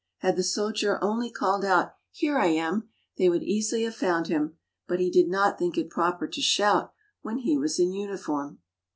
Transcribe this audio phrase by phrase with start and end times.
[0.21, 4.57] Had the soldier only called out," here I am," they would easily have found him,
[4.87, 8.57] but he did not think it proper to shout when he was in uniform.